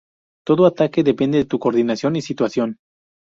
[0.47, 2.77] Todo ataque depende de tu coordinación y situación.